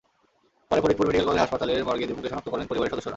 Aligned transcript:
পরে 0.71 0.81
Faridpur 0.83 1.07
medical 1.07 1.27
college 1.27 1.41
হাসপাতালের 1.43 1.85
মর্গে 1.87 2.07
দীপুকে 2.09 2.29
শনাক্ত 2.31 2.47
করেন 2.49 2.65
পরিবারের 2.67 2.91
সদস্যরা। 2.93 3.09